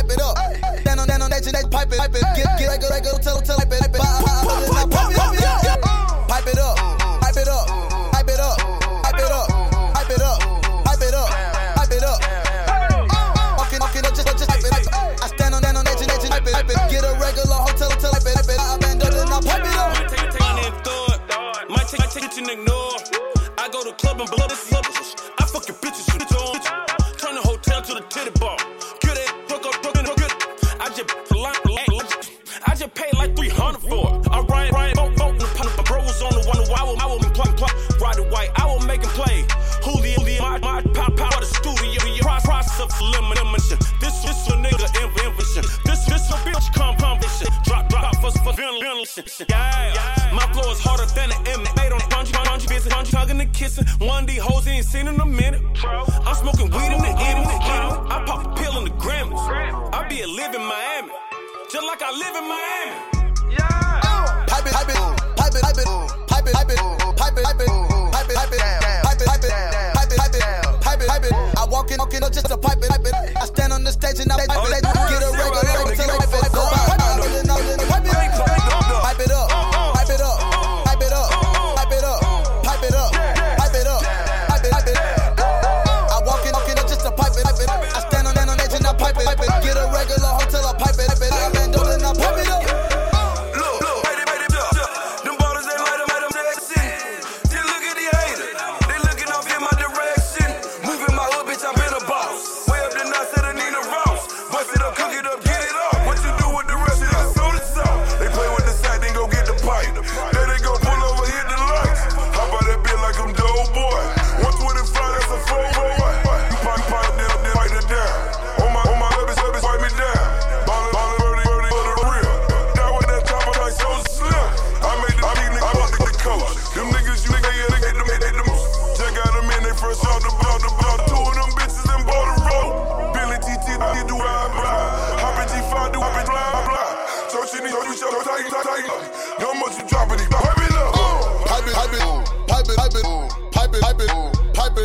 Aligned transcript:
pipe 0.00 0.12
it 0.12 0.22
up. 0.22 0.84
Down 0.84 0.98
on 0.98 1.08
down 1.08 1.22
on 1.22 1.30
that 1.30 1.44
shit, 1.44 1.52
that 1.52 1.70
pipe 1.70 1.92
it, 1.92 1.98
pipe 1.98 2.14
it. 2.14 2.24
Get 2.36 2.48
get 2.58 2.68
like 2.68 2.82
a 2.82 2.88
like 2.88 3.04
a 3.04 3.12
tell 3.20 3.38
it. 3.38 3.68
It 3.68 3.84
up, 3.84 4.88
pipe 6.28 6.46
it 6.46 6.58
up, 6.58 6.76
pipe 7.04 7.36
it 7.36 7.48
up, 7.48 7.68
pipe 8.00 8.28
it 8.28 8.40
up, 8.40 8.56
pipe 9.04 9.20
it 9.20 9.30
up, 9.30 9.48
pipe 9.92 10.10
it 10.10 10.22
up, 10.22 10.38
pipe 10.84 11.02
it 11.04 11.14
up, 11.14 11.28
pipe 11.76 11.92
it 11.92 12.04
up. 12.04 12.20
It, 13.70 13.78
it 13.78 14.04
up, 14.04 14.14
just 14.14 14.26
just 14.26 14.48
pipe 14.48 14.64
it. 14.64 14.88
I 15.22 15.26
stand 15.28 15.54
on 15.54 15.62
down 15.62 15.76
on 15.76 15.84
that 15.84 15.98
shit, 15.98 16.08
that 16.08 16.20
shit, 16.20 16.30
pipe 16.30 16.68
it. 16.68 16.76
Get 16.90 17.04
a 17.04 17.12
regular 17.20 17.60
hotel 17.60 17.90
pipe 17.90 18.24
it, 18.24 18.34
pipe 18.34 18.48
it. 18.48 18.58
I 18.58 18.80
I 18.80 19.40
pipe 19.44 19.64
it 19.64 19.76
up. 19.76 19.92
My 21.68 21.84
ignore. 22.50 22.96
I 23.58 23.68
go 23.70 23.84
to 23.84 23.92
club 23.92 24.20
and 24.20 24.30
blow 24.30 24.48
this 24.48 24.72
up. 24.72 24.84
I 25.38 25.44
fucking 25.44 25.76
bitches, 25.76 26.08
bitch 26.08 26.34
on. 26.34 26.60
Turn 27.16 27.34
the 27.36 27.42
hotel 27.42 27.82
to 27.82 27.94
the 27.94 28.00
titty 28.08 28.32
bar 28.40 28.56
just 31.06 32.30
I 32.66 32.74
just 32.74 32.94
paid 32.94 33.14
like 33.14 33.36
300 33.36 33.80
for 33.80 34.20
it. 34.20 34.28
I'm 34.30 34.46
Ryan, 34.46 34.74
Ryan, 34.74 34.94
boat, 34.94 35.16
boat, 35.16 35.32
and 35.32 35.40
the 35.40 35.84
bro 35.86 36.02
was 36.02 36.20
on 36.22 36.32
the 36.32 36.42
one 36.48 36.58
Why 36.68 36.80
I 36.80 36.84
will, 36.84 36.98
I 37.00 37.06
will 37.06 37.18
be 37.18 37.30
plug, 37.30 37.56
plug, 37.56 37.72
ride 38.00 38.16
the 38.16 38.24
white, 38.24 38.50
I 38.56 38.66
will 38.66 38.80
make 38.86 39.02
him 39.02 39.10
play. 39.10 39.46
Julio, 39.82 40.20
Julio, 40.20 40.42
my, 40.42 40.58
my, 40.58 40.82
pop, 40.92 41.16
pop, 41.16 41.40
the 41.40 41.46
studio, 41.46 42.00
your 42.14 42.24
process 42.44 42.80
of 42.80 42.90
elimination. 43.00 43.78
This, 44.00 44.16
this 44.24 44.48
a 44.48 44.56
nigga 44.60 44.88
invention. 45.00 45.64
This, 45.84 46.04
this 46.04 46.30
a 46.30 46.36
bitch 46.44 46.72
competition. 46.74 47.48
Drop, 47.64 47.88
drop, 47.88 48.14
for, 48.20 48.30
for 48.44 48.52
ventilation. 48.52 49.24
Yeah, 49.48 49.94
yeah, 49.94 50.32
my 50.34 50.46
flow 50.52 50.70
is 50.72 50.80
harder 50.80 51.06
than 51.14 51.32
an 51.32 51.40
M. 51.48 51.62
Made 51.76 51.92
on 51.92 52.00
punchy, 52.10 52.32
punchy, 52.32 52.68
busy, 52.68 52.90
punchy, 52.90 53.12
tugging 53.12 53.40
and 53.40 53.52
kissing. 53.52 53.86
One 53.98 54.26
D 54.26 54.36
hoes 54.36 54.66
ain't 54.66 54.84
seen 54.84 55.08
in 55.08 55.18
a 55.20 55.26
minute. 55.26 55.62
I'm 55.84 56.34
smoking 56.34 56.70
weed 56.70 56.92
in 56.92 57.00
the 57.00 57.14
end, 57.14 57.46
the 57.46 57.58
end. 57.72 58.12
I 58.12 58.22
pop 58.26 58.46
a 58.46 58.54
pill 58.60 58.78
in 58.78 58.84
the 58.84 58.90
Grammys. 58.90 59.40
I 59.92 60.06
be 60.08 60.22
a 60.22 60.26
living 60.26 60.64
my 60.64 60.89
just 61.70 61.86
like 61.86 62.02
I 62.02 62.10
live 62.10 62.34
in 62.34 62.48
Miami. 62.48 63.54
Yeah. 63.54 64.00
Pipe 64.48 64.66
it, 64.66 64.72
pipe 64.72 64.88
it, 64.88 64.96
pipe 65.36 65.54
it, 65.54 65.62
pipe 65.62 65.78
it, 65.78 65.86
pipe 66.26 66.46
it, 66.46 67.16
pipe 67.16 67.38
it, 67.38 67.44
pipe 67.44 67.60
it. 67.60 67.79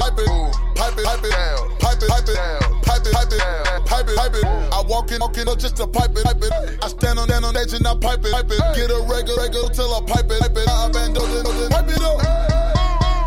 Walking, 0.06 0.30
walking 0.30 1.90
up 1.90 1.98
just 1.98 2.16
to 2.18 2.28
pipe 2.28 2.52
it, 2.56 3.10
pipe 3.10 3.26
it. 3.26 3.36
Down 3.40 3.82
Pipe 3.86 4.08
hype 4.10 4.36
it 4.36 4.46
I 4.46 4.84
walking 4.88 5.22
off 5.22 5.38
it's 5.38 5.64
just 5.64 5.80
a 5.80 5.88
pipe 5.88 6.12
it 6.16 6.26
I 6.26 6.88
stand 6.88 7.20
on, 7.20 7.28
stand 7.28 7.46
on 7.46 7.58
edge 7.58 7.74
and 7.74 7.86
I 7.88 7.96
pipe 7.96 8.24
it, 8.24 8.32
pipe 8.32 8.50
it. 8.50 8.62
Get 8.76 8.92
a 8.92 9.00
regular, 9.06 9.44
regular 9.44 9.70
till 9.70 9.92
I 9.94 10.02
pipe 10.06 10.30
it, 10.30 10.42
pipe 10.42 10.58
it. 10.58 10.68
I 10.68 10.90
bend 10.94 11.18
over, 11.18 11.42
pipe 11.70 11.90
it 11.90 12.02
up, 12.02 12.22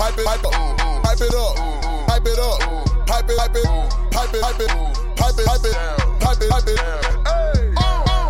pipe 0.01 0.19
it, 0.19 0.25
pipe 0.25 0.45
it, 0.45 0.55
pipe 1.05 1.21
it 1.21 1.35
up, 1.35 1.59
pipe 2.09 2.29
it 2.29 2.39
up, 2.39 2.59
pipe 3.07 3.29
it, 3.29 3.39
pipe 3.39 3.55
it, 3.55 3.69
pipe 4.09 4.61
it, 4.61 4.73
pipe 4.73 4.99
it, 4.99 5.19
pipe 5.19 5.35
it, 5.35 5.47
pipe 5.47 5.65
it, 5.65 5.77
pipe 6.21 6.43
it, 6.43 6.51
pipe 6.51 6.69
it. 6.69 6.79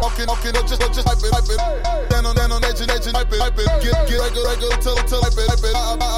Walking, 0.03 0.27
walking 0.27 0.57
up 0.57 0.67
just, 0.67 0.81
just 0.81 1.07
pipe 1.07 1.21
it, 1.21 1.33
pipe 1.33 1.49
it. 1.49 1.61
Stand 2.11 2.27
on, 2.27 2.35
stand 2.35 2.53
on 2.53 2.65
edge 2.65 2.81
and 2.81 2.91
edge 2.91 3.07
and 3.07 3.15
pipe 3.15 3.31
it, 3.31 3.39
pipe 3.39 3.59
it. 3.59 3.69
Get, 3.83 4.09
get 4.09 4.19
regular, 4.19 4.49
regular 4.51 4.77
till, 4.83 4.97
till 5.07 5.21
pipe 5.21 5.37
it, 5.37 5.47
pipe 5.49 5.65
it. 5.65 5.75
I, 5.75 5.79
I, 5.79 5.95
I, 5.95 5.97
pipe 5.97 6.18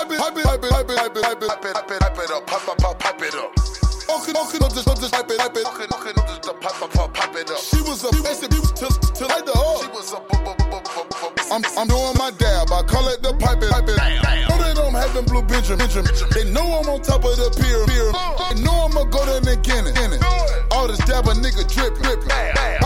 Pipe 0.00 0.12
it, 0.12 0.18
pipe 0.18 0.36
it, 0.38 0.44
pipe 0.44 0.64
it, 0.64 0.70
pipe 0.70 0.90
it, 0.90 0.96
pipe 0.96 1.16
it, 1.16 1.22
pipe 1.22 1.42
it, 1.44 1.74
pipe 1.76 1.90
it, 1.92 2.00
pipe 2.00 2.18
it 2.24 2.30
up, 2.32 2.46
pipe, 2.46 2.64
pipe, 2.64 2.78
pipe, 2.78 2.98
pipe 2.98 3.20
it 3.20 3.34
up. 3.36 3.52
Okay, 4.08 4.32
okay, 4.32 4.56
no, 4.56 4.68
just, 4.72 4.88
just 4.88 5.12
pipe 5.12 5.28
it, 5.28 5.36
pipe 5.36 5.52
it. 5.52 5.66
Okay, 5.68 5.84
okay, 5.92 6.12
no, 6.16 6.24
just 6.24 6.56
pipe, 6.56 6.72
pipe, 6.72 6.90
pipe, 6.90 7.12
pipe 7.12 7.36
it 7.36 7.50
up. 7.50 7.60
She 7.60 7.84
was 7.84 8.00
a, 8.00 8.08
she 8.08 8.24
was 8.24 8.72
till, 8.72 8.88
till 9.12 9.28
the 9.28 9.52
up. 9.52 9.84
She 9.84 9.92
was 9.92 10.16
a, 10.16 10.24
I'm, 11.52 11.60
I'm 11.76 11.86
doing 11.86 12.16
my 12.16 12.32
dab. 12.32 12.72
I 12.72 12.80
call 12.88 13.12
it 13.12 13.20
the 13.20 13.36
pipe 13.36 13.60
it, 13.60 13.68
pipe 13.68 13.92
it. 13.92 14.00
Know 14.48 14.56
that 14.56 14.80
I'm 14.80 14.96
having 14.96 15.26
blue 15.28 15.42
Benjamin. 15.44 15.84
They 16.32 16.48
know 16.48 16.80
I'm 16.80 16.88
on 16.88 17.02
top 17.04 17.20
of 17.20 17.36
the 17.36 17.52
pier. 17.60 17.84
They 17.84 18.64
know 18.64 18.88
I'ma 18.88 19.04
go 19.04 19.20
there 19.28 19.36
and 19.36 19.62
get 19.62 19.84
it. 19.84 20.24
All 20.72 20.88
this 20.88 20.96
dab 21.04 21.28
a 21.28 21.36
nigga 21.36 21.68
drip, 21.68 21.92
drip. 22.00 22.24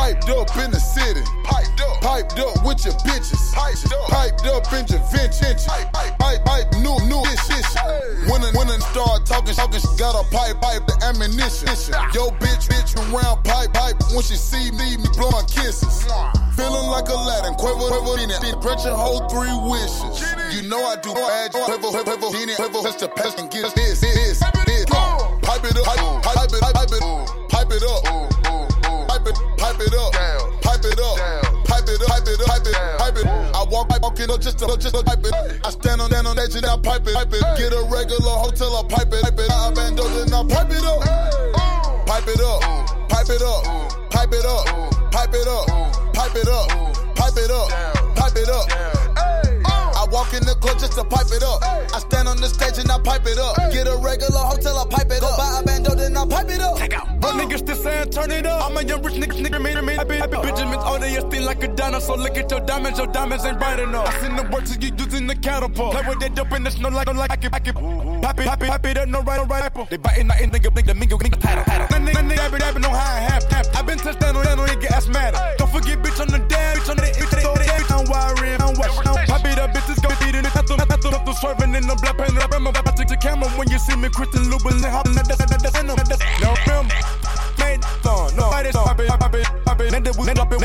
Piped 0.04 0.28
up 0.36 0.52
in 0.60 0.68
the 0.68 0.76
city. 0.76 1.24
Piped 1.48 1.80
up, 1.80 1.96
piped 2.04 2.36
up 2.36 2.60
with 2.60 2.84
your 2.84 2.92
bitches. 3.08 3.40
Piped 3.56 3.88
up, 3.88 4.04
piped 4.12 4.44
up 4.44 4.68
in 4.76 4.84
your 4.84 5.00
vintage. 5.08 5.64
Pipe, 5.64 5.88
pipe, 6.20 6.44
pipe, 6.44 6.68
new, 6.84 6.92
new 7.08 7.24
ish, 7.32 7.48
ish. 7.48 7.72
When 8.28 8.44
I, 8.44 8.52
when 8.52 8.68
I 8.68 8.76
start 8.92 9.24
talking, 9.24 9.56
talking, 9.56 9.80
she 9.80 9.88
got 9.96 10.12
a 10.12 10.20
pipe, 10.28 10.60
pipe 10.60 10.84
the 10.84 10.92
ammunition. 11.08 11.72
Yo, 12.12 12.28
bitch, 12.36 12.68
bitch, 12.68 12.92
around 13.00 13.48
pipe, 13.48 13.72
pipe. 13.72 13.96
When 14.12 14.20
she 14.20 14.36
see 14.36 14.68
me, 14.76 15.00
me 15.00 15.08
blowing 15.16 15.48
kisses. 15.48 16.04
Feeling 16.52 16.84
like 16.92 17.08
Aladdin, 17.08 17.56
Quavo, 17.56 17.88
Quavo, 17.88 18.20
in 18.20 18.28
it. 18.28 18.44
Gretchen 18.60 18.92
hold 18.92 19.32
three 19.32 19.56
wishes. 19.56 20.20
You 20.52 20.68
know 20.68 20.84
I 20.84 21.00
do 21.00 21.16
bad. 21.16 21.56
Quavo, 21.56 21.80
Quavo, 21.80 22.28
in 22.36 22.52
it. 22.52 22.60
Quavo, 22.60 22.84
touch 22.84 23.00
the 23.00 23.08
pest 23.08 23.40
and 23.40 23.48
get 23.48 23.72
this, 23.72 24.04
this, 24.04 24.36
this. 24.36 24.38
Pipe 24.44 24.52
it 24.68 24.92
up, 24.92 25.40
pipe, 25.40 25.64
pipe 25.64 26.52
it, 26.52 26.60
pipe 26.60 26.92
it, 26.92 27.48
pipe 27.48 27.72
it 27.72 27.82
up. 27.88 28.33
Pipe 29.24 29.32
it, 29.32 29.56
pipe 29.56 29.80
it 29.80 29.94
up, 29.94 30.12
pipe 30.60 30.84
it 30.84 31.00
up. 31.00 31.16
Pipe 31.64 31.88
it 31.88 32.02
up, 32.02 32.08
pipe 32.08 32.28
it 32.28 32.40
up, 32.40 32.46
pipe 32.46 32.66
it, 32.66 32.74
pipe 32.98 33.16
it. 33.16 33.26
I 33.26 33.64
walk, 33.70 33.90
I 33.90 33.96
walk 34.02 34.20
in 34.20 34.30
up 34.30 34.40
just 34.40 34.58
to, 34.58 34.66
just 34.76 34.94
to 34.94 35.02
pipe 35.02 35.24
it. 35.24 35.32
Up. 35.32 35.64
I 35.64 35.70
stand 35.70 36.02
on, 36.02 36.10
stand 36.10 36.26
on 36.26 36.38
edge 36.38 36.54
and 36.56 36.66
I 36.66 36.76
pipe 36.76 37.06
it, 37.06 37.14
pipe 37.14 37.32
it. 37.32 37.40
Get 37.56 37.72
a 37.72 37.88
regular 37.88 38.36
hotel, 38.36 38.76
I 38.76 38.82
pipe 38.84 39.08
it, 39.08 39.22
pipe 39.22 39.38
it. 39.38 39.50
I 39.50 39.72
bend 39.72 39.98
over 39.98 40.20
and 40.20 40.34
I 40.34 40.44
pipe 40.44 40.70
it 40.70 40.84
up. 40.84 41.00
Pipe 42.04 42.28
it 42.28 42.40
up, 42.40 42.60
pipe 43.08 43.30
it 43.30 43.40
up, 43.40 44.12
pipe 44.12 44.32
it 44.32 44.44
up, 44.44 44.92
pipe 45.10 45.32
it 45.32 45.48
up, 45.48 46.12
pipe 46.12 46.36
it 46.36 46.48
up, 46.48 46.68
pipe 47.16 47.36
it 47.40 47.50
up, 47.50 48.16
pipe 48.16 48.36
it 48.36 48.48
up. 48.50 48.68
I 49.96 50.06
walk 50.12 50.34
in 50.34 50.44
the 50.44 50.54
club 50.60 50.78
just 50.78 51.00
to 51.00 51.04
pipe 51.04 51.32
it 51.32 51.42
up. 51.42 51.64
I 51.64 51.98
stand 52.00 52.28
on 52.28 52.36
the 52.36 52.48
stage 52.48 52.76
and 52.76 52.92
I 52.92 52.98
pipe 53.00 53.24
it 53.24 53.38
up. 53.38 53.56
Get 53.72 53.88
a 53.88 53.96
regular 53.96 54.44
hotel, 54.44 54.76
I 54.78 54.84
pipe 54.84 55.08
it 55.08 55.22
up. 55.24 55.32
Go 55.32 55.36
buy 55.38 55.60
a 55.60 55.64
bando, 55.64 55.94
then 55.94 56.14
I 56.14 56.26
pipe 56.26 56.50
it 56.50 56.60
up. 56.60 56.76
But 57.20 57.40
niggas 57.40 57.64
saying 57.64 57.83
turn 58.14 58.30
it 58.30 58.46
up. 58.46 58.70
I'm 58.70 58.76
a 58.76 58.82
young 58.82 59.02
rich 59.02 59.14
nigga, 59.14 59.34
nigga, 59.42 59.58
me, 59.60 59.74
me, 59.82 59.94
happy, 59.94 60.16
happy 60.16 60.36
Benjamins. 60.36 60.82
All 60.84 61.02
are 61.02 61.20
still 61.20 61.44
like 61.44 61.62
a 61.62 61.68
dinosaur. 61.68 62.16
Look 62.16 62.36
at 62.38 62.50
your 62.50 62.60
diamonds, 62.60 62.98
your 62.98 63.08
diamonds 63.08 63.44
ain't 63.44 63.58
bright 63.58 63.80
enough. 63.80 64.06
I 64.06 64.20
seen 64.20 64.36
the 64.36 64.44
work 64.54 64.64
to 64.64 64.74
you 64.78 64.94
using 64.96 65.26
the 65.26 65.34
catapult. 65.34 65.92
Play 65.92 66.04
with 66.08 66.20
that 66.20 66.34
dope 66.34 66.52
in 66.52 66.62
the 66.62 66.70
snow 66.70 66.88
like, 66.88 67.12
like, 67.12 67.30
I 67.30 67.36
can, 67.36 67.52
I 67.52 67.58
can. 67.58 67.74
Happy, 68.22 68.44
happy, 68.44 68.66
happy, 68.66 68.92
that 68.94 69.08
no 69.08 69.20
right, 69.22 69.38
no 69.40 69.44
right 69.46 69.64
apple. 69.64 69.86
They 69.90 69.96
biting, 69.96 70.28
nothing, 70.28 70.50
nigga, 70.50 70.70
nigga, 70.70 70.94
nigga, 70.94 71.18
nigga, 71.18 71.38
title, 71.40 71.64
title. 71.64 71.86
That 71.90 72.02
nigga, 72.02 72.22
nigga, 72.22 72.38
happy, 72.38 72.64
happy, 72.64 72.78
know 72.80 72.90
how 72.90 73.14
I 73.14 73.20
have, 73.20 73.44
have. 73.50 73.68
I 73.74 73.82
been 73.82 73.98
touched 73.98 74.20
down 74.20 74.36
on 74.36 74.44
that, 74.44 74.58
nigga, 74.58 74.90
asthmatic. 74.96 75.58
Don't 75.58 75.70
forget, 75.70 75.98
bitch, 75.98 76.20
on 76.20 76.28
the 76.28 76.38
dad, 76.46 76.78
bitch, 76.78 76.90
on 76.90 76.96
the, 76.96 77.02
bitch, 77.02 77.42
throw 77.42 77.54
the 77.54 77.66
bitch, 77.66 77.90
I'm 77.90 78.06
wiring, 78.06 78.60
I'm 78.62 78.74
watching. 78.78 79.26
Happy, 79.26 79.52
the 79.58 79.66
bitches 79.74 79.98
go 80.02 80.08
feed 80.22 80.34
in 80.34 80.44
the 80.44 80.50
tattoo, 80.50 80.76
tattoo, 80.76 81.10
tattoo, 81.10 81.34
swerving 81.34 81.74
in 81.74 81.86
the 81.86 81.96
black 82.00 82.16
paint, 82.16 82.38
I'm 82.38 82.66
about 82.66 82.86
to 82.86 82.92
take 82.94 83.08
the 83.08 83.16
camera 83.16 83.48
when 83.58 83.68
you 83.70 83.78
see 83.78 83.96
me, 83.96 84.08
Christian 84.08 84.46
Louboutin, 84.46 84.88
hopping, 84.90 85.14
that's, 85.14 85.28
that's, 85.28 85.53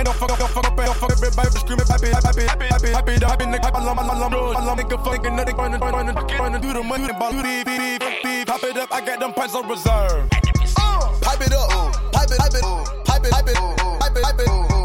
up, 0.08 0.18
don't 0.18 0.30
fuck 0.30 0.42
up, 0.42 0.50
fuck 0.50 0.66
up, 0.66 0.76
fuck 0.78 1.04
up, 1.04 1.12
everybody 1.12 1.50
screaming, 1.60 1.88
happy, 1.88 2.08
happy, 2.08 2.46
happy, 2.46 2.66
happy, 2.66 2.88
happy, 2.90 3.14
happy, 3.20 3.46
nigga, 3.46 3.72
I 3.74 3.84
love, 3.84 4.00
I 4.00 4.06
love, 4.06 4.34
I 4.34 4.66
love, 4.66 4.78
nigga, 4.78 5.04
fucking, 5.04 5.32
nigga, 5.32 5.58
running, 5.58 5.80
running, 5.80 6.16
running, 6.16 6.62
do 6.62 6.74
the 6.74 6.84
money, 6.84 7.10
about, 7.10 7.32
do 7.32 7.42
the, 7.42 7.64
beep, 7.66 8.24
beep, 8.24 8.48
pop 8.48 8.64
it 8.64 8.78
up, 8.78 8.92
I 8.92 9.02
got 9.02 9.20
them 9.20 9.34
pints 9.34 9.56
on 9.56 9.68
reserve. 9.68 10.30
Pipe 10.30 11.42
it 11.42 11.54
up, 11.54 11.94
pipe 12.12 12.32
it, 12.32 12.38
pipe 12.38 12.54
it, 12.54 12.62
pipe 13.06 13.26
it, 13.26 13.32
pipe 13.32 13.48
it, 13.48 13.56
pipe 14.00 14.16
it, 14.16 14.24
pipe 14.24 14.40
it, 14.40 14.79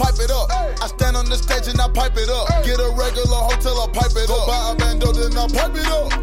pipe 0.00 0.18
it 0.18 0.30
up. 0.30 0.48
I 0.50 0.86
stand 0.86 1.16
on 1.16 1.26
the 1.28 1.36
stage 1.36 1.68
and 1.68 1.80
I 1.80 1.88
pipe 1.88 2.16
it 2.16 2.30
up. 2.30 2.48
Get 2.64 2.80
a 2.80 2.90
regular 2.96 3.40
hotel, 3.44 3.76
I 3.84 3.86
pipe 3.92 4.16
it 4.16 4.30
up. 4.30 4.40
Go 4.40 4.46
Buy 4.46 4.72
a 4.72 4.76
bando, 4.76 5.12
then 5.12 5.36
I 5.36 5.46
pipe 5.46 5.76
it 5.76 5.86
up. 5.86 6.19